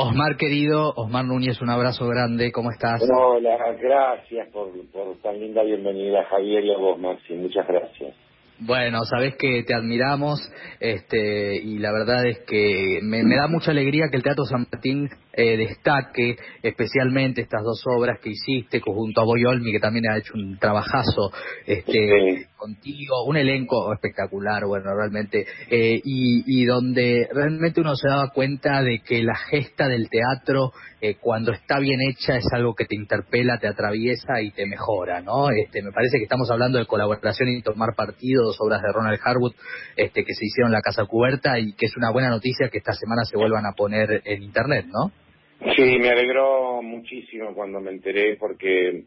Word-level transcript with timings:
Osmar 0.00 0.36
querido, 0.36 0.92
Osmar 0.94 1.24
Núñez, 1.24 1.60
un 1.60 1.70
abrazo 1.70 2.06
grande, 2.06 2.52
¿cómo 2.52 2.70
estás? 2.70 3.02
Hola, 3.02 3.58
gracias 3.82 4.48
por, 4.52 4.70
por 4.92 5.16
tan 5.22 5.40
linda 5.40 5.64
bienvenida, 5.64 6.24
Javier 6.30 6.64
y 6.66 6.72
a 6.72 6.78
vos, 6.78 7.00
Maxi, 7.00 7.34
muchas 7.34 7.66
gracias. 7.66 8.14
Bueno, 8.60 9.00
sabes 9.10 9.34
que 9.34 9.64
te 9.64 9.74
admiramos 9.74 10.40
este, 10.78 11.56
y 11.56 11.80
la 11.80 11.90
verdad 11.90 12.24
es 12.26 12.38
que 12.46 13.00
me, 13.02 13.24
da 13.24 13.48
mucha 13.48 13.72
alegría 13.72 14.06
que 14.08 14.18
el 14.18 14.22
Teatro 14.22 14.44
San 14.44 14.68
Martín 14.70 15.08
eh, 15.38 15.56
destaque 15.56 16.36
especialmente 16.64 17.42
estas 17.42 17.62
dos 17.62 17.80
obras 17.86 18.18
que 18.20 18.30
hiciste 18.30 18.80
junto 18.80 19.20
a 19.20 19.24
Boyolmi, 19.24 19.70
que 19.70 19.78
también 19.78 20.10
ha 20.10 20.18
hecho 20.18 20.32
un 20.34 20.58
trabajazo 20.58 21.30
este, 21.64 22.48
contigo, 22.56 23.24
un 23.24 23.36
elenco 23.36 23.92
espectacular, 23.92 24.64
bueno, 24.66 24.90
realmente, 24.96 25.46
eh, 25.70 26.00
y, 26.02 26.42
y, 26.44 26.64
donde 26.64 27.28
realmente 27.32 27.80
uno 27.80 27.94
se 27.94 28.08
daba 28.08 28.30
cuenta 28.30 28.82
de 28.82 28.98
que 28.98 29.22
la 29.22 29.36
gesta 29.36 29.86
del 29.86 30.08
teatro, 30.10 30.72
eh, 31.00 31.14
cuando 31.20 31.52
está 31.52 31.78
bien 31.78 32.00
hecha, 32.00 32.36
es 32.36 32.46
algo 32.52 32.74
que 32.74 32.86
te 32.86 32.96
interpela, 32.96 33.58
te 33.58 33.68
atraviesa 33.68 34.42
y 34.42 34.50
te 34.50 34.66
mejora, 34.66 35.20
¿no? 35.20 35.50
Este, 35.50 35.82
me 35.82 35.92
parece 35.92 36.18
que 36.18 36.24
estamos 36.24 36.50
hablando 36.50 36.78
de 36.78 36.86
colaboración 36.86 37.48
y 37.50 37.62
tomar 37.62 37.94
partido, 37.94 38.42
dos 38.42 38.56
obras 38.60 38.82
de 38.82 38.92
Ronald 38.92 39.20
Harwood 39.22 39.54
este, 39.94 40.24
que 40.24 40.34
se 40.34 40.46
hicieron 40.46 40.70
en 40.70 40.74
la 40.74 40.82
Casa 40.82 41.04
Cubierta 41.04 41.60
y 41.60 41.74
que 41.74 41.86
es 41.86 41.96
una 41.96 42.10
buena 42.10 42.28
noticia 42.28 42.68
que 42.70 42.78
esta 42.78 42.92
semana 42.92 43.22
se 43.24 43.36
vuelvan 43.36 43.66
a 43.66 43.76
poner 43.76 44.22
en 44.24 44.42
Internet, 44.42 44.86
¿no? 44.88 45.12
Sí, 45.60 45.98
me 45.98 46.10
alegró 46.10 46.80
muchísimo 46.82 47.52
cuando 47.52 47.80
me 47.80 47.90
enteré 47.90 48.36
porque 48.36 49.02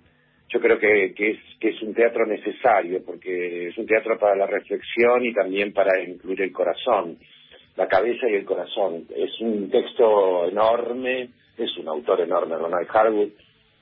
yo 0.49 0.59
creo 0.59 0.77
que, 0.77 1.13
que, 1.15 1.31
es, 1.31 1.37
que 1.59 1.69
es 1.69 1.81
un 1.81 1.93
teatro 1.93 2.25
necesario, 2.25 3.01
porque 3.05 3.69
es 3.69 3.77
un 3.77 3.85
teatro 3.85 4.19
para 4.19 4.35
la 4.35 4.47
reflexión 4.47 5.23
y 5.25 5.33
también 5.33 5.71
para 5.71 6.03
incluir 6.03 6.41
el 6.41 6.51
corazón, 6.51 7.17
la 7.77 7.87
cabeza 7.87 8.29
y 8.29 8.35
el 8.35 8.43
corazón. 8.43 9.05
Es 9.15 9.39
un 9.39 9.69
texto 9.69 10.49
enorme, 10.49 11.29
es 11.57 11.77
un 11.77 11.87
autor 11.87 12.21
enorme, 12.21 12.57
Ronald 12.57 12.87
Harwood. 12.91 13.29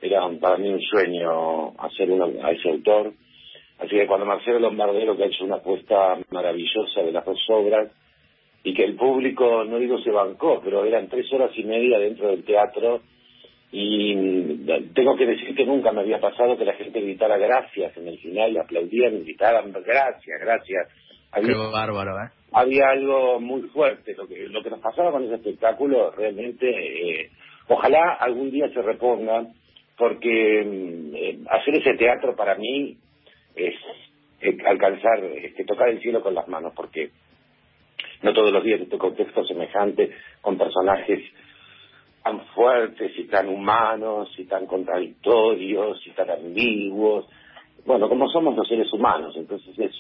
Era 0.02 0.30
para 0.40 0.58
mí 0.58 0.70
un 0.70 0.82
sueño 0.82 1.70
hacer 1.80 2.12
uno 2.12 2.32
a 2.44 2.52
ese 2.52 2.70
autor. 2.70 3.14
Así 3.80 3.96
que 3.96 4.06
cuando 4.06 4.28
Marcelo 4.28 4.60
Lombardero, 4.60 5.18
que 5.18 5.24
ha 5.24 5.28
hecho 5.28 5.44
una 5.44 5.56
apuesta 5.56 6.20
maravillosa 6.30 7.02
de 7.02 7.12
las 7.12 7.26
dos 7.26 7.40
obras, 7.50 7.90
y 8.64 8.74
que 8.74 8.84
el 8.84 8.96
público, 8.96 9.64
no 9.64 9.80
digo 9.80 10.00
se 10.00 10.12
bancó, 10.12 10.62
pero 10.64 10.84
eran 10.86 11.08
tres 11.08 11.32
horas 11.34 11.52
y 11.56 11.64
media 11.64 11.98
dentro 12.00 12.30
del 12.30 12.44
teatro 12.44 13.02
y 13.72 14.16
mm, 14.16 14.94
tengo 14.94 15.16
que 15.16 15.26
decir 15.26 15.56
que 15.56 15.66
nunca 15.66 15.92
me 15.92 16.02
había 16.02 16.20
pasado 16.20 16.58
que 16.58 16.66
la 16.66 16.74
gente 16.74 17.02
gritara 17.02 17.38
gracias 17.38 17.96
en 17.98 18.08
el 18.08 18.18
final, 18.20 18.58
aplaudían, 18.58 19.24
gritaban 19.24 19.72
gracias, 19.72 20.42
gracias. 20.42 20.88
Había, 21.32 21.56
bárbaro, 21.72 22.18
¿eh? 22.18 22.30
Había 22.52 22.90
algo 22.90 23.40
muy 23.40 23.62
fuerte, 23.70 24.16
lo 24.16 24.28
que, 24.28 24.48
lo 24.48 24.64
que 24.64 24.72
nos 24.72 24.80
pasaba 24.80 25.12
con 25.12 25.24
ese 25.24 25.36
espectáculo 25.36 26.12
realmente, 26.12 26.68
eh, 26.68 27.30
ojalá 27.68 28.18
algún 28.20 28.50
día 28.50 28.68
se 28.74 28.82
reponga, 28.82 29.46
porque 29.96 30.64
mm, 30.66 31.16
eh, 31.16 31.40
hacer 31.50 31.76
ese 31.76 31.94
teatro 31.94 32.36
para 32.36 32.56
mí 32.56 32.98
es 33.56 33.76
eh, 34.42 34.58
alcanzar, 34.66 35.22
que 35.56 35.66
tocar 35.66 35.90
el 35.90 36.02
cielo 36.02 36.22
con 36.22 36.34
las 36.34 36.48
manos, 36.48 36.74
porque 36.76 37.12
no 38.22 38.34
todos 38.34 38.52
los 38.52 38.64
días 38.64 38.78
en 38.78 38.84
este 38.84 38.98
contexto 38.98 39.44
semejante, 39.46 40.12
con 40.42 40.58
personajes 40.58 41.24
tan 42.24 42.42
fuertes 42.48 43.12
y 43.18 43.26
tan 43.26 43.48
humanos 43.48 44.30
y 44.38 44.46
tan 44.46 44.66
contradictorios 44.66 46.06
y 46.06 46.12
tan 46.12 46.30
ambiguos. 46.30 47.26
Bueno, 47.86 48.10
como 48.10 48.30
somos 48.30 48.56
los 48.56 48.68
seres 48.68 48.92
humanos, 48.94 49.36
entonces 49.38 49.78
es 49.78 49.96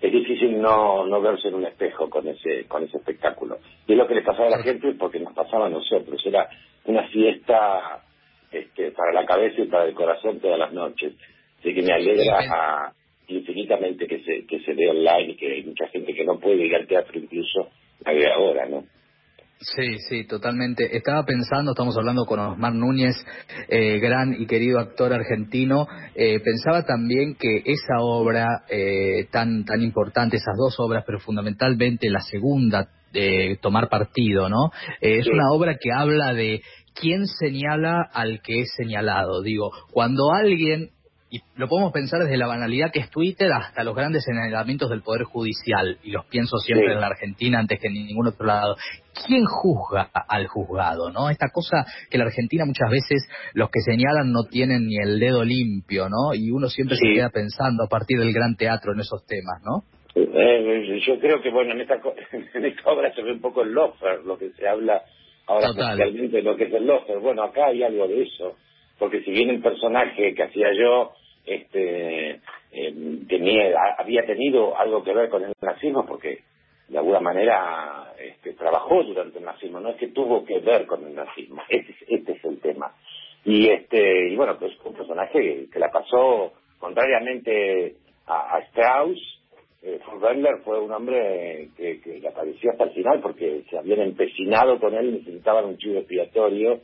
es 0.00 0.12
difícil 0.12 0.60
no, 0.60 1.06
no 1.06 1.20
verse 1.20 1.48
en 1.48 1.56
un 1.56 1.66
espejo 1.66 2.08
con 2.08 2.26
ese 2.26 2.64
con 2.66 2.82
ese 2.82 2.96
espectáculo. 2.96 3.58
Y 3.86 3.92
es 3.92 3.98
lo 3.98 4.06
que 4.06 4.14
le 4.14 4.22
pasaba 4.22 4.46
a 4.46 4.58
la 4.58 4.62
gente 4.62 4.94
porque 4.98 5.20
nos 5.20 5.34
pasaba 5.34 5.66
a 5.66 5.70
nosotros. 5.70 6.24
Era 6.24 6.48
una 6.86 7.06
fiesta 7.08 8.02
este, 8.50 8.92
para 8.92 9.12
la 9.12 9.26
cabeza 9.26 9.60
y 9.60 9.66
para 9.66 9.84
el 9.84 9.94
corazón 9.94 10.40
todas 10.40 10.58
las 10.58 10.72
noches. 10.72 11.14
Así 11.58 11.74
que 11.74 11.82
me 11.82 11.92
alegra 11.92 12.38
a, 12.50 12.92
infinitamente 13.30 14.06
que 14.06 14.20
se, 14.22 14.46
que 14.46 14.60
se 14.60 14.74
ve 14.74 14.88
online 14.88 15.32
y 15.32 15.36
que 15.36 15.52
hay 15.52 15.64
mucha 15.64 15.86
gente 15.88 16.12
que 16.14 16.24
no 16.24 16.38
puede 16.38 16.66
ir 16.66 16.74
al 16.74 16.86
teatro 16.86 17.18
incluso 17.18 17.68
a 18.04 18.12
ver 18.12 18.28
ahora, 18.32 18.66
¿no? 18.66 18.84
Sí, 19.62 19.98
sí, 20.08 20.26
totalmente. 20.26 20.96
Estaba 20.96 21.22
pensando, 21.26 21.72
estamos 21.72 21.94
hablando 21.98 22.24
con 22.24 22.40
Osmar 22.40 22.72
Núñez, 22.72 23.14
eh, 23.68 23.98
gran 23.98 24.34
y 24.38 24.46
querido 24.46 24.78
actor 24.78 25.12
argentino, 25.12 25.86
eh, 26.14 26.40
pensaba 26.40 26.86
también 26.86 27.34
que 27.38 27.62
esa 27.66 28.00
obra 28.00 28.64
eh, 28.70 29.26
tan, 29.30 29.66
tan 29.66 29.82
importante, 29.82 30.38
esas 30.38 30.56
dos 30.56 30.80
obras, 30.80 31.04
pero 31.06 31.20
fundamentalmente 31.20 32.08
la 32.08 32.20
segunda, 32.20 32.88
de 33.12 33.58
Tomar 33.60 33.88
Partido, 33.88 34.48
¿no? 34.48 34.70
es 35.00 35.26
una 35.26 35.50
obra 35.50 35.76
que 35.80 35.90
habla 35.92 36.32
de 36.32 36.62
quién 36.94 37.26
señala 37.26 38.08
al 38.12 38.40
que 38.40 38.60
es 38.60 38.72
señalado. 38.76 39.42
Digo, 39.42 39.72
cuando 39.92 40.32
alguien 40.32 40.90
y 41.30 41.40
lo 41.56 41.68
podemos 41.68 41.92
pensar 41.92 42.20
desde 42.20 42.36
la 42.36 42.48
banalidad 42.48 42.90
que 42.92 42.98
es 42.98 43.10
Twitter 43.10 43.52
hasta 43.52 43.84
los 43.84 43.94
grandes 43.94 44.24
señalamientos 44.24 44.90
del 44.90 45.02
Poder 45.02 45.22
Judicial, 45.22 45.98
y 46.02 46.10
los 46.10 46.26
pienso 46.26 46.56
siempre 46.58 46.92
en 46.92 47.00
la 47.00 47.06
Argentina 47.06 47.60
antes 47.60 47.78
que 47.78 47.86
en 47.86 47.94
ningún 47.94 48.26
otro 48.26 48.46
lado. 48.46 48.76
¿Quién 49.26 49.44
juzga 49.44 50.10
al 50.12 50.48
juzgado? 50.48 51.10
¿no? 51.10 51.30
Esta 51.30 51.48
cosa 51.52 51.84
que 52.10 52.18
la 52.18 52.24
Argentina 52.24 52.64
muchas 52.64 52.90
veces 52.90 53.28
los 53.54 53.70
que 53.70 53.80
señalan 53.80 54.32
no 54.32 54.44
tienen 54.50 54.86
ni 54.86 54.96
el 54.96 55.20
dedo 55.20 55.44
limpio, 55.44 56.08
¿no? 56.08 56.34
Y 56.34 56.50
uno 56.50 56.68
siempre 56.68 56.96
se 56.96 57.14
queda 57.14 57.30
pensando 57.30 57.84
a 57.84 57.88
partir 57.88 58.18
del 58.18 58.32
gran 58.32 58.56
teatro 58.56 58.92
en 58.92 59.00
esos 59.00 59.24
temas, 59.26 59.62
¿no? 59.64 59.84
Eh, 60.14 61.00
yo 61.06 61.20
creo 61.20 61.40
que, 61.40 61.50
bueno, 61.50 61.72
en 61.72 61.82
esta, 61.82 61.94
en 62.54 62.64
esta 62.64 62.90
obra 62.90 63.14
se 63.14 63.22
ve 63.22 63.32
un 63.32 63.40
poco 63.40 63.62
el 63.62 63.72
lofer, 63.72 64.20
lo 64.24 64.36
que 64.36 64.50
se 64.50 64.66
habla 64.66 65.02
ahora 65.46 65.68
especialmente 65.68 66.36
de 66.38 66.42
lo 66.42 66.56
que 66.56 66.64
es 66.64 66.74
el 66.74 66.86
lofer. 66.86 67.18
Bueno, 67.18 67.44
acá 67.44 67.66
hay 67.66 67.82
algo 67.84 68.08
de 68.08 68.22
eso, 68.22 68.56
porque 68.98 69.22
si 69.22 69.30
bien 69.30 69.50
el 69.50 69.62
personaje 69.62 70.34
que 70.34 70.42
hacía 70.42 70.72
yo 70.72 71.12
este, 71.44 72.40
eh, 72.72 72.94
tenía, 73.28 73.72
había 73.98 74.24
tenido 74.26 74.78
algo 74.78 75.02
que 75.02 75.14
ver 75.14 75.28
con 75.28 75.44
el 75.44 75.52
nazismo 75.60 76.06
porque 76.06 76.40
de 76.88 76.98
alguna 76.98 77.20
manera 77.20 78.12
este, 78.18 78.52
trabajó 78.54 79.02
durante 79.04 79.38
el 79.38 79.44
nazismo, 79.44 79.80
no 79.80 79.90
es 79.90 79.96
que 79.96 80.08
tuvo 80.08 80.44
que 80.44 80.58
ver 80.60 80.86
con 80.86 81.04
el 81.06 81.14
nazismo, 81.14 81.62
este, 81.68 81.94
este 82.08 82.32
es 82.32 82.44
el 82.44 82.60
tema. 82.60 82.94
Y 83.44 83.68
este 83.68 84.28
y 84.28 84.36
bueno, 84.36 84.58
pues 84.58 84.72
un 84.84 84.94
personaje 84.94 85.66
que, 85.72 85.78
la 85.78 85.90
pasó 85.90 86.52
contrariamente 86.78 87.94
a, 88.26 88.58
Strauss, 88.68 89.18
eh, 89.82 89.98
fue 90.62 90.78
un 90.78 90.92
hombre 90.92 91.70
que, 91.76 92.00
que 92.00 92.28
apareció 92.28 92.70
hasta 92.70 92.84
el 92.84 92.90
final 92.90 93.20
porque 93.22 93.62
se 93.70 93.78
habían 93.78 94.00
empecinado 94.00 94.78
con 94.78 94.94
él 94.94 95.08
y 95.08 95.18
necesitaban 95.20 95.64
un 95.64 95.78
chivo 95.78 96.00
expiatorio 96.00 96.80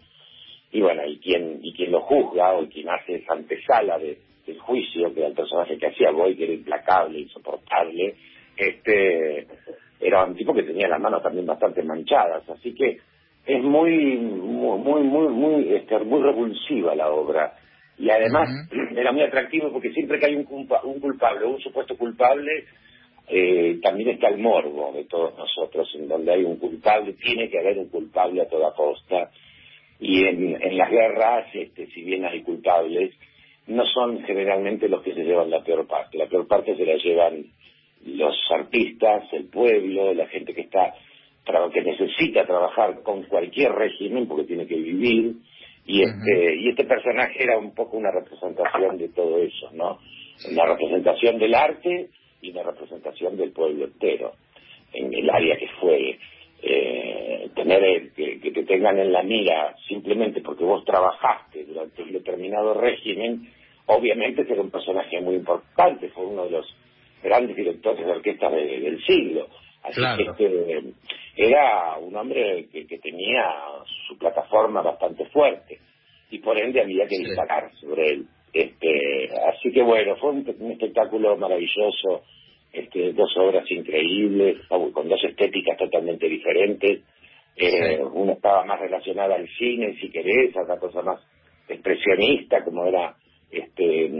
y 0.73 0.81
bueno, 0.81 1.07
y 1.07 1.19
quien, 1.19 1.61
y 1.63 1.73
quien 1.75 1.93
lo 1.93 2.01
juzga 2.03 2.55
o 2.55 2.69
quien 2.69 2.89
hace 2.89 3.17
esa 3.17 3.35
antesala 3.35 3.99
de, 3.99 4.19
el 4.47 4.59
juicio, 4.61 5.13
que 5.13 5.21
era 5.21 5.29
el 5.29 5.35
personaje 5.35 5.79
que 5.79 5.87
hacía 5.87 6.11
Boy, 6.11 6.37
que 6.37 6.45
era 6.45 6.53
implacable, 6.53 7.21
insoportable, 7.21 8.15
este 8.57 9.47
era 10.01 10.25
un 10.25 10.37
tipo 10.37 10.55
que 10.55 10.63
tenía 10.63 10.89
las 10.89 11.01
manos 11.01 11.23
también 11.23 11.47
bastante 11.47 11.83
manchadas, 11.83 12.49
así 12.49 12.75
que 12.75 12.99
es 13.47 13.63
muy 13.63 14.17
muy 14.17 15.03
muy 15.03 15.29
muy 15.29 15.75
este, 15.75 15.99
muy 16.01 16.23
revulsiva 16.23 16.95
la 16.95 17.11
obra. 17.11 17.55
Y 17.99 18.11
además 18.11 18.49
era 18.97 19.13
muy 19.13 19.23
atractivo 19.23 19.73
porque 19.73 19.93
siempre 19.93 20.19
que 20.19 20.27
hay 20.27 20.37
un, 20.37 20.47
un 20.85 21.01
culpable 21.01 21.47
un 21.47 21.61
supuesto 21.61 21.97
culpable 21.97 22.65
eh, 23.29 23.79
también 23.83 24.11
está 24.11 24.29
el 24.29 24.39
morbo 24.39 24.93
de 24.93 25.05
todos 25.05 25.37
nosotros 25.37 25.89
en 25.97 26.07
donde 26.07 26.33
hay 26.33 26.45
un 26.45 26.57
culpable 26.57 27.15
tiene 27.15 27.49
que 27.49 27.59
haber 27.59 27.79
un 27.79 27.89
culpable 27.89 28.43
a 28.43 28.49
toda 28.49 28.73
costa. 28.75 29.31
Y 29.99 30.25
en, 30.25 30.63
en 30.63 30.77
las 30.77 30.91
guerras 30.91 31.47
este 31.55 31.87
si 31.89 32.03
bien 32.03 32.25
hay 32.25 32.43
culpables 32.43 33.15
no 33.67 33.85
son 33.87 34.23
generalmente 34.25 34.89
los 34.89 35.03
que 35.03 35.15
se 35.15 35.25
llevan 35.25 35.51
la 35.51 35.63
peor 35.63 35.87
parte. 35.87 36.19
La 36.19 36.27
peor 36.27 36.47
parte 36.47 36.77
se 36.77 36.85
la 36.85 36.97
llevan 36.97 37.47
los 38.05 38.37
artistas, 38.51 39.25
el 39.33 39.47
pueblo, 39.47 40.15
la 40.15 40.27
gente 40.29 40.55
que 40.55 40.63
está 40.63 40.95
que 41.73 41.81
necesita 41.81 42.45
trabajar 42.45 43.03
con 43.05 43.23
cualquier 43.25 43.71
régimen 43.71 44.27
porque 44.27 44.47
tiene 44.47 44.67
que 44.67 44.75
vivir 44.75 45.37
y 45.87 46.03
este 46.03 46.57
y 46.57 46.69
este 46.71 46.85
personaje 46.85 47.41
era 47.41 47.57
un 47.57 47.73
poco 47.73 47.97
una 47.97 48.11
representación 48.11 48.99
de 48.99 49.09
todo 49.11 49.39
eso, 49.39 49.71
¿no? 49.73 49.99
La 50.51 50.67
representación 50.67 51.39
del 51.39 51.55
arte 51.55 52.09
y 52.43 52.51
la 52.51 52.65
representación 52.65 53.37
del 53.37 53.53
pueblo 53.53 53.85
entero 53.85 54.33
en 54.93 55.15
el 55.15 55.31
área 55.31 55.57
que 55.57 55.69
fue 55.81 56.19
eh, 56.63 57.49
tener 57.55 58.13
que, 58.15 58.36
que, 58.53 58.61
te 58.61 58.65
tengan 58.65 58.99
en 58.99 59.13
la 59.13 59.23
mira 59.23 59.75
simplemente 59.89 60.41
porque 60.41 60.65
vos 60.65 60.85
trabajaste 60.85 61.65
durante 61.65 62.03
un 62.03 62.13
determinado 62.13 62.75
régimen 62.75 63.49
obviamente 63.87 64.45
que 64.45 64.53
era 64.53 64.63
un 64.63 64.71
personaje 64.71 65.21
muy 65.21 65.37
importante, 65.37 66.09
fue 66.11 66.27
uno 66.27 66.45
de 66.45 66.51
los 66.51 66.77
grandes 67.23 67.57
directores 67.57 68.05
de 68.05 68.13
orquesta 68.13 68.51
del 68.51 69.03
siglo. 69.05 69.49
Así 69.83 70.01
que 70.01 70.23
este, 70.25 70.83
era 71.37 71.97
un 71.99 72.15
hombre 72.17 72.67
que, 72.73 72.99
tenía 72.99 73.45
su 74.09 74.19
plataforma 74.19 74.83
bastante 74.83 75.27
fuerte 75.27 75.79
y 76.31 76.39
por 76.41 76.59
ende 76.59 76.81
había 76.81 77.07
que 77.07 77.19
destacar 77.19 77.73
sobre 77.75 78.09
él. 78.09 78.27
Este, 78.53 79.29
así 79.49 79.71
que 79.71 79.83
bueno, 79.83 80.17
fue 80.17 80.31
un, 80.31 80.71
espectáculo 80.73 81.37
maravilloso, 81.37 82.23
este, 82.73 83.13
dos 83.13 83.37
obras 83.37 83.71
increíbles, 83.71 84.67
con 84.69 85.09
dos 85.09 85.23
estéticas 85.23 85.79
totalmente 85.79 86.29
diferentes. 86.29 87.03
Eh, 87.57 88.03
Uno 88.13 88.33
estaba 88.33 88.65
más 88.65 88.79
relacionado 88.79 89.35
al 89.35 89.49
cine, 89.59 89.97
si 90.01 90.11
querés, 90.11 90.55
a 90.57 90.63
otra 90.63 90.79
cosa 90.79 91.03
más 91.03 91.21
expresionista, 91.69 92.63
como 92.65 92.87
era 92.87 93.15
este 93.51 94.11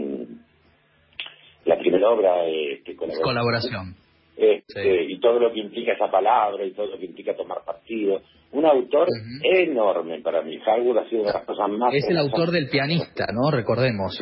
la 1.65 1.77
primera 1.77 2.09
obra. 2.09 2.45
Este, 2.47 2.95
colaboración. 2.95 3.95
Este, 4.35 5.03
Y 5.05 5.19
todo 5.19 5.39
lo 5.39 5.51
que 5.51 5.59
implica 5.59 5.93
esa 5.93 6.09
palabra 6.09 6.63
y 6.63 6.71
todo 6.71 6.87
lo 6.87 6.97
que 6.97 7.05
implica 7.05 7.35
tomar 7.35 7.63
partido. 7.65 8.21
Un 8.51 8.65
autor 8.65 9.07
enorme 9.43 10.21
para 10.21 10.41
mí. 10.41 10.59
Harwood 10.65 10.97
ha 10.99 11.09
sido 11.09 11.23
una 11.23 11.31
de 11.31 11.37
las 11.39 11.45
cosas 11.45 11.69
más. 11.69 11.93
Es 11.93 12.07
el 12.09 12.17
autor 12.17 12.51
del 12.51 12.69
pianista, 12.69 13.25
¿no? 13.33 13.51
Recordemos. 13.51 14.17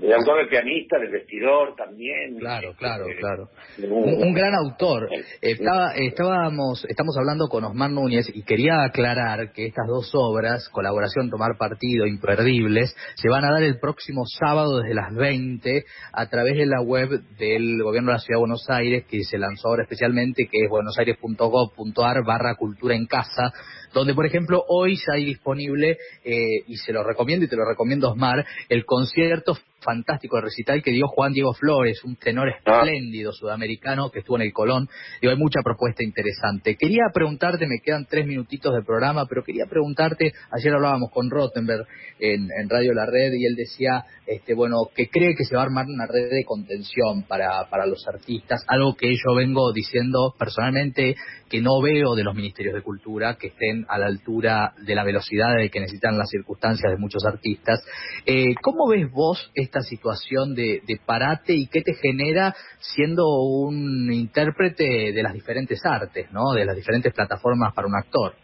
El 0.00 0.12
autor 0.12 0.38
del 0.38 0.48
pianista, 0.48 0.98
del 0.98 1.10
vestidor 1.10 1.74
también. 1.74 2.36
Claro, 2.38 2.72
claro, 2.78 3.06
este, 3.08 3.20
claro. 3.20 3.48
Un, 3.78 4.32
gran 4.32 4.54
autor. 4.54 5.08
Estaba, 5.40 5.92
estábamos, 5.94 6.84
estamos 6.88 7.16
hablando 7.18 7.48
con 7.48 7.64
Osmar 7.64 7.90
Núñez 7.90 8.30
y 8.32 8.42
quería 8.44 8.84
aclarar 8.84 9.52
que 9.52 9.66
estas 9.66 9.86
dos 9.88 10.10
obras, 10.14 10.68
Colaboración, 10.68 11.30
Tomar 11.30 11.56
Partido, 11.58 12.06
Imperdibles, 12.06 12.94
se 13.16 13.28
van 13.28 13.44
a 13.44 13.50
dar 13.50 13.62
el 13.62 13.80
próximo 13.80 14.22
sábado 14.26 14.78
desde 14.78 14.94
las 14.94 15.14
20 15.14 15.84
a 16.12 16.26
través 16.28 16.56
de 16.56 16.66
la 16.66 16.80
web 16.80 17.08
del 17.38 17.82
Gobierno 17.82 18.10
de 18.10 18.14
la 18.14 18.20
Ciudad 18.20 18.36
de 18.36 18.40
Buenos 18.40 18.70
Aires, 18.70 19.04
que 19.08 19.24
se 19.24 19.38
lanzó 19.38 19.68
ahora 19.68 19.82
especialmente, 19.82 20.48
que 20.50 20.64
es 20.64 20.70
buenosaires.gov.ar 20.70 22.24
barra 22.24 22.54
cultura 22.54 22.94
en 22.94 23.06
casa, 23.06 23.52
donde 23.92 24.14
por 24.14 24.26
ejemplo 24.26 24.64
hoy 24.68 24.96
ya 24.96 25.14
hay 25.14 25.24
disponible, 25.24 25.98
eh, 26.24 26.62
y 26.66 26.76
se 26.76 26.92
lo 26.92 27.02
recomiendo 27.04 27.44
y 27.44 27.48
te 27.48 27.56
lo 27.56 27.64
recomiendo 27.68 28.10
Osmar, 28.10 28.44
el 28.68 28.84
concierto 28.84 29.56
fantástico 29.80 30.36
de 30.36 30.42
recital 30.42 30.82
que 30.82 30.90
dio 30.90 31.06
Juan 31.08 31.32
Diego 31.32 31.54
Flores, 31.54 32.02
un 32.04 32.16
tenor 32.16 32.48
ah. 32.48 32.80
espléndido 32.80 33.32
sudamericano 33.32 34.10
que 34.10 34.20
estuvo 34.20 34.36
en 34.36 34.42
el 34.42 34.52
Colón. 34.52 34.88
y 35.20 35.28
hay 35.28 35.36
mucha 35.36 35.60
propuesta 35.62 36.02
interesante. 36.02 36.76
Quería 36.76 37.04
preguntarte, 37.12 37.66
me 37.66 37.80
quedan 37.82 38.06
tres 38.06 38.26
minutitos 38.26 38.74
de 38.74 38.82
programa, 38.82 39.26
pero 39.26 39.42
quería 39.42 39.66
preguntarte, 39.66 40.32
ayer 40.50 40.74
hablábamos 40.74 41.10
con 41.10 41.30
Rottenberg 41.30 41.86
en, 42.18 42.48
Radio 42.68 42.92
La 42.92 43.06
Red 43.06 43.32
y 43.34 43.46
él 43.46 43.54
decía, 43.56 44.04
este, 44.26 44.54
bueno, 44.54 44.76
que 44.94 45.08
cree 45.08 45.34
que 45.34 45.44
se 45.44 45.54
va 45.54 45.62
a 45.62 45.64
armar 45.64 45.86
una 45.86 46.06
red 46.06 46.30
de 46.30 46.44
contención 46.44 47.22
para, 47.26 47.68
para 47.70 47.86
los 47.86 48.06
artistas, 48.06 48.62
algo 48.66 48.94
que 48.94 49.14
yo 49.14 49.34
vengo 49.34 49.72
diciendo 49.72 50.34
personalmente 50.38 51.16
que 51.48 51.62
no 51.62 51.80
veo 51.80 52.14
de 52.14 52.24
los 52.24 52.34
ministerios 52.34 52.74
de 52.74 52.82
cultura 52.82 53.36
que 53.38 53.48
estén 53.48 53.77
a 53.88 53.98
la 53.98 54.06
altura 54.06 54.72
de 54.84 54.94
la 54.94 55.04
velocidad 55.04 55.56
de 55.56 55.70
que 55.70 55.80
necesitan 55.80 56.18
las 56.18 56.30
circunstancias 56.30 56.90
de 56.90 56.98
muchos 56.98 57.24
artistas. 57.24 57.84
Eh, 58.26 58.54
¿Cómo 58.62 58.88
ves 58.88 59.10
vos 59.10 59.50
esta 59.54 59.80
situación 59.80 60.54
de, 60.54 60.80
parate 61.06 61.54
y 61.54 61.68
qué 61.68 61.82
te 61.82 61.94
genera 61.94 62.54
siendo 62.78 63.24
un 63.40 64.12
intérprete 64.12 65.12
de 65.12 65.22
las 65.22 65.32
diferentes 65.32 65.80
artes, 65.84 66.30
¿no? 66.32 66.52
de 66.54 66.64
las 66.64 66.76
diferentes 66.76 67.12
plataformas 67.12 67.72
para 67.74 67.88
un 67.88 67.96
actor? 67.96 68.34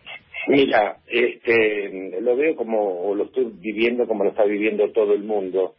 Mira, 0.49 0.99
este, 1.07 2.21
lo 2.21 2.37
veo 2.37 2.55
como, 2.55 3.09
o 3.09 3.15
lo 3.15 3.25
estoy 3.25 3.51
viviendo 3.55 4.07
como 4.07 4.25
lo 4.25 4.31
está 4.31 4.45
viviendo 4.45 4.93
todo 4.93 5.15
el 5.15 5.25
mundo, 5.25 5.75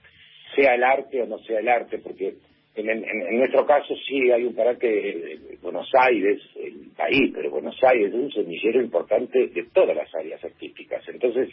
sea 0.55 0.73
el 0.75 0.83
arte 0.83 1.21
o 1.21 1.27
no 1.27 1.37
sea 1.39 1.59
el 1.59 1.69
arte, 1.69 1.99
porque 1.99 2.35
en, 2.75 3.37
nuestro 3.37 3.65
caso 3.65 3.95
sí 4.07 4.31
hay 4.31 4.43
un 4.43 4.53
parate, 4.53 5.39
Buenos 5.61 5.89
Aires, 5.97 6.41
el 6.55 6.91
país, 6.95 7.31
pero 7.33 7.49
Buenos 7.49 7.77
Aires 7.83 8.09
es 8.09 8.15
un 8.15 8.31
semillero 8.31 8.81
importante 8.81 9.47
de 9.47 9.63
todas 9.73 9.95
las 9.95 10.13
áreas 10.13 10.43
artísticas. 10.43 11.07
Entonces, 11.07 11.49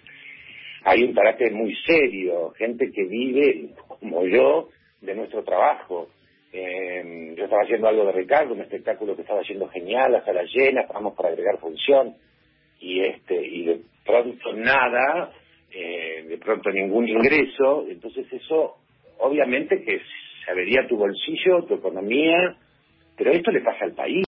hay 0.84 1.04
un 1.04 1.14
parate 1.14 1.50
muy 1.50 1.74
serio, 1.86 2.50
gente 2.58 2.90
que 2.92 3.04
vive, 3.04 3.68
como 3.86 4.26
yo, 4.26 4.68
de 5.00 5.14
nuestro 5.14 5.44
trabajo. 5.44 6.08
Eh, 6.52 7.34
yo 7.36 7.44
estaba 7.44 7.62
haciendo 7.62 7.88
algo 7.88 8.04
de 8.06 8.12
Ricardo, 8.12 8.54
un 8.54 8.60
espectáculo 8.60 9.14
que 9.14 9.22
estaba 9.22 9.40
haciendo 9.40 9.68
genial, 9.68 10.14
hasta 10.14 10.32
la 10.32 10.42
llena, 10.42 10.82
estábamos 10.82 11.14
para 11.14 11.28
agregar 11.28 11.58
función, 11.58 12.14
y 12.80 13.00
este 13.04 13.46
y 13.46 13.64
de 13.64 13.80
pronto 14.04 14.52
nada, 14.54 15.32
eh, 15.72 16.24
de 16.28 16.38
pronto 16.38 16.70
ningún 16.70 17.08
ingreso, 17.08 17.86
entonces 17.88 18.26
eso 18.32 18.76
obviamente 19.18 19.82
que 19.82 20.00
se 20.44 20.54
vería 20.54 20.86
tu 20.88 20.96
bolsillo, 20.96 21.64
tu 21.64 21.74
economía, 21.74 22.56
pero 23.16 23.30
esto 23.30 23.50
le 23.50 23.60
pasa 23.60 23.84
al 23.84 23.92
país. 23.92 24.24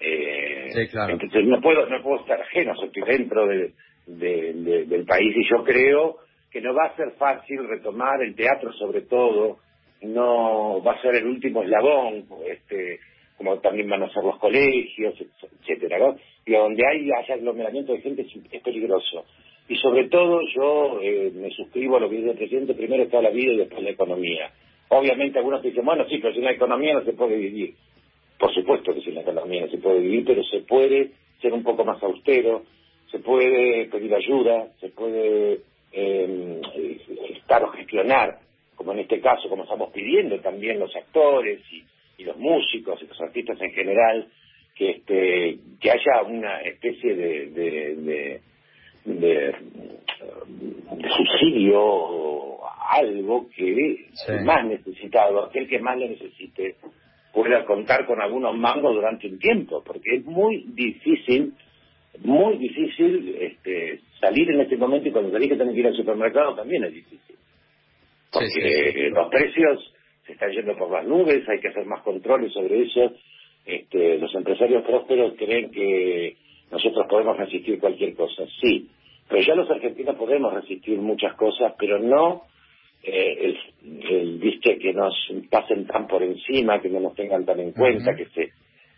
Eh, 0.00 0.70
entonces 0.74 1.44
no 1.44 1.60
puedo, 1.60 1.86
no 1.86 2.02
puedo 2.02 2.20
estar 2.20 2.40
ajeno, 2.40 2.74
estoy 2.82 3.02
dentro 3.02 3.46
de, 3.46 3.72
del 4.06 5.04
país 5.04 5.34
y 5.36 5.48
yo 5.48 5.64
creo 5.64 6.18
que 6.50 6.60
no 6.60 6.74
va 6.74 6.86
a 6.86 6.96
ser 6.96 7.12
fácil 7.12 7.66
retomar 7.66 8.22
el 8.22 8.34
teatro 8.34 8.72
sobre 8.74 9.02
todo, 9.02 9.58
no 10.02 10.82
va 10.82 10.92
a 10.92 11.02
ser 11.02 11.16
el 11.16 11.26
último 11.26 11.62
eslabón, 11.62 12.26
este 12.46 13.00
como 13.36 13.58
también 13.58 13.88
van 13.88 14.02
a 14.02 14.12
ser 14.12 14.24
los 14.24 14.38
colegios, 14.38 15.14
etcétera, 15.60 15.98
¿no? 15.98 16.16
Y 16.46 16.52
donde 16.52 16.82
hay 16.86 17.10
haya 17.12 17.34
aglomeramiento 17.34 17.92
de 17.92 18.00
gente 18.00 18.22
es, 18.22 18.62
peligroso. 18.62 19.26
Y 19.68 19.76
sobre 19.76 20.08
todo 20.08 20.40
yo 20.54 21.00
eh, 21.02 21.32
me 21.34 21.50
suscribo 21.50 21.96
a 21.96 22.00
lo 22.00 22.08
que 22.08 22.16
dice 22.16 22.30
el 22.30 22.38
presidente, 22.38 22.74
primero 22.74 23.02
está 23.02 23.20
la 23.20 23.30
vida 23.30 23.52
y 23.52 23.58
después 23.58 23.82
la 23.82 23.90
economía. 23.90 24.50
Obviamente 24.88 25.38
algunos 25.38 25.62
dicen, 25.62 25.84
bueno, 25.84 26.04
sí, 26.08 26.18
pero 26.18 26.32
sin 26.32 26.44
la 26.44 26.52
economía 26.52 26.94
no 26.94 27.04
se 27.04 27.12
puede 27.12 27.36
vivir. 27.36 27.74
Por 28.38 28.52
supuesto 28.54 28.94
que 28.94 29.00
sin 29.00 29.14
la 29.14 29.22
economía 29.22 29.62
no 29.62 29.68
se 29.68 29.78
puede 29.78 30.00
vivir, 30.00 30.24
pero 30.24 30.42
se 30.44 30.60
puede 30.60 31.10
ser 31.40 31.52
un 31.52 31.62
poco 31.62 31.84
más 31.84 32.02
austero, 32.02 32.62
se 33.10 33.18
puede 33.18 33.86
pedir 33.86 34.14
ayuda, 34.14 34.68
se 34.80 34.88
puede 34.90 35.60
eh, 35.92 36.60
estar 37.36 37.64
o 37.64 37.68
gestionar, 37.68 38.38
como 38.74 38.92
en 38.92 39.00
este 39.00 39.20
caso, 39.20 39.48
como 39.48 39.64
estamos 39.64 39.90
pidiendo 39.90 40.38
también 40.40 40.78
los 40.78 40.94
actores 40.94 41.60
y, 41.72 41.84
los 42.24 42.36
músicos 42.38 43.00
y 43.02 43.06
los 43.06 43.20
artistas 43.20 43.60
en 43.60 43.72
general, 43.72 44.26
que 44.74 44.90
este 44.90 45.58
que 45.78 45.90
haya 45.90 46.22
una 46.26 46.60
especie 46.62 47.14
de, 47.14 47.46
de, 47.50 48.40
de 49.04 49.54
subsidio 51.14 52.25
algo 52.90 53.48
que 53.54 54.06
el 54.28 54.44
más 54.44 54.64
necesitado, 54.64 55.44
aquel 55.44 55.68
que 55.68 55.78
más 55.78 55.98
lo 55.98 56.08
necesite, 56.08 56.76
pueda 57.32 57.64
contar 57.64 58.06
con 58.06 58.20
algunos 58.20 58.56
mangos 58.56 58.94
durante 58.94 59.28
un 59.28 59.38
tiempo, 59.38 59.82
porque 59.84 60.16
es 60.16 60.24
muy 60.24 60.64
difícil, 60.68 61.52
muy 62.20 62.56
difícil 62.56 63.36
este, 63.40 64.00
salir 64.20 64.50
en 64.50 64.62
este 64.62 64.76
momento 64.76 65.08
y 65.08 65.12
cuando 65.12 65.30
salís 65.30 65.50
que 65.50 65.56
tenés 65.56 65.74
que 65.74 65.80
ir 65.80 65.86
al 65.86 65.96
supermercado 65.96 66.54
también 66.54 66.84
es 66.84 66.94
difícil. 66.94 67.36
Porque 68.32 69.10
los 69.10 69.28
precios 69.28 69.92
se 70.26 70.32
están 70.32 70.50
yendo 70.50 70.76
por 70.76 70.90
las 70.90 71.06
nubes, 71.06 71.48
hay 71.48 71.60
que 71.60 71.68
hacer 71.68 71.84
más 71.84 72.02
controles 72.02 72.52
sobre 72.52 72.82
eso. 72.82 73.12
Este, 73.64 74.18
los 74.18 74.34
empresarios 74.34 74.84
prósperos 74.84 75.34
creen 75.36 75.70
que 75.70 76.36
nosotros 76.70 77.06
podemos 77.08 77.36
resistir 77.36 77.78
cualquier 77.78 78.14
cosa, 78.14 78.44
sí, 78.60 78.88
pero 79.28 79.42
ya 79.42 79.54
los 79.54 79.70
argentinos 79.70 80.16
podemos 80.16 80.54
resistir 80.54 80.98
muchas 80.98 81.34
cosas, 81.34 81.74
pero 81.78 81.98
no 81.98 82.44
eh, 83.06 83.54
el, 83.82 84.38
viste 84.38 84.78
que 84.78 84.92
nos 84.92 85.14
pasen 85.50 85.86
tan 85.86 86.06
por 86.08 86.22
encima, 86.22 86.80
que 86.80 86.88
no 86.88 87.00
nos 87.00 87.14
tengan 87.14 87.44
tan 87.44 87.60
en 87.60 87.72
cuenta, 87.72 88.14
que 88.14 88.26
se 88.26 88.50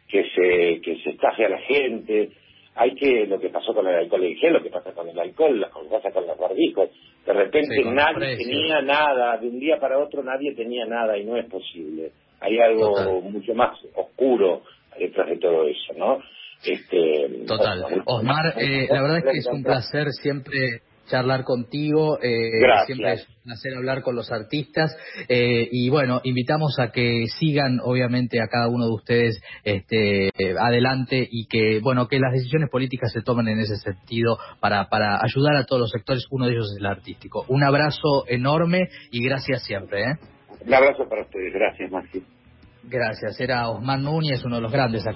que 0.09 0.25
se 0.35 0.81
que 0.81 0.97
se 1.05 1.11
estaje 1.11 1.45
a 1.45 1.51
la 1.51 1.59
gente. 1.59 2.31
Hay 2.75 2.95
que 2.95 3.27
lo 3.27 3.39
que 3.39 3.51
pasó 3.51 3.75
con 3.75 3.87
el 3.87 3.95
alcohol 3.95 4.25
en 4.25 4.37
gel, 4.37 4.53
lo 4.53 4.63
que 4.63 4.71
pasa 4.71 4.93
con 4.93 5.09
el 5.09 5.19
alcohol, 5.19 5.61
lo 5.61 5.83
que 5.83 5.89
pasa 5.91 6.11
con 6.11 6.27
los 6.27 6.39
barbijos. 6.39 6.89
De 7.27 7.33
repente 7.33 7.85
nadie 7.85 8.37
tenía 8.37 8.81
nada, 8.81 9.37
de 9.37 9.49
un 9.49 9.59
día 9.59 9.79
para 9.79 9.99
otro 9.99 10.23
nadie 10.23 10.55
tenía 10.55 10.87
nada 10.87 11.19
y 11.19 11.25
no 11.25 11.37
es 11.37 11.47
posible. 11.47 12.13
Hay 12.41 12.59
algo 12.61 13.21
mucho 13.23 13.55
más 13.55 13.79
oscuro 13.95 14.63
detrás 14.99 15.29
de 15.29 15.39
todo 15.39 15.67
eso, 15.67 15.93
¿no? 15.97 16.19
Este, 16.65 17.45
Total. 17.47 17.85
Osmar, 18.07 18.55
eh, 18.57 18.87
la 18.91 19.03
verdad 19.03 19.19
es 19.19 19.25
que 19.25 19.39
es 19.39 19.49
un 19.53 19.63
placer 19.63 20.07
siempre 20.13 20.81
charlar 21.09 21.45
contigo. 21.45 22.19
Eh, 22.23 22.61
siempre 22.87 23.15
es 23.15 23.29
un 23.29 23.43
placer 23.45 23.75
hablar 23.77 24.03
con 24.03 24.15
los 24.15 24.31
artistas. 24.31 24.97
Eh, 25.29 25.69
y 25.71 25.89
bueno, 25.89 26.21
invitamos 26.25 26.79
a 26.79 26.91
que 26.93 27.27
sigan, 27.39 27.81
obviamente, 27.83 28.41
a 28.41 28.49
cada 28.49 28.69
uno 28.69 28.87
de 28.87 28.93
ustedes 28.93 29.43
este, 29.65 30.31
adelante 30.59 31.27
y 31.31 31.47
que, 31.47 31.81
bueno, 31.81 32.09
que 32.09 32.19
las 32.19 32.33
decisiones 32.33 32.71
políticas 32.71 33.13
se 33.13 33.23
tomen 33.23 33.49
en 33.49 33.61
ese 33.61 33.77
sentido 33.77 34.39
para, 34.61 34.89
para 34.89 35.19
ayudar 35.23 35.57
a 35.57 35.65
todos 35.65 35.81
los 35.81 35.91
sectores. 35.91 36.27
Uno 36.31 36.47
de 36.47 36.53
ellos 36.53 36.71
es 36.73 36.79
el 36.79 36.87
artístico. 36.87 37.45
Un 37.49 37.65
abrazo 37.65 38.25
enorme 38.29 38.89
y 39.11 39.25
gracias 39.25 39.65
siempre. 39.65 40.03
¿eh? 40.03 40.15
Un 40.67 40.75
abrazo 40.75 41.09
para 41.09 41.23
ustedes. 41.23 41.53
Gracias, 41.53 41.91
Maxi. 41.91 42.23
Gracias. 42.85 43.39
Era 43.41 43.69
Osman 43.69 44.03
Núñez, 44.03 44.43
uno 44.45 44.57
de 44.57 44.63
los 44.63 44.73
grandes 44.73 45.05